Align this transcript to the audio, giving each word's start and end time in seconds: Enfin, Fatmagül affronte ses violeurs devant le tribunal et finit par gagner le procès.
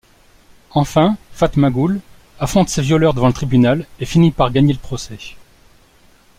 Enfin, 0.71 1.15
Fatmagül 1.31 2.01
affronte 2.39 2.69
ses 2.71 2.81
violeurs 2.81 3.13
devant 3.13 3.27
le 3.27 3.33
tribunal 3.33 3.85
et 3.99 4.05
finit 4.07 4.31
par 4.31 4.51
gagner 4.51 4.73
le 4.73 4.79
procès. 4.79 5.35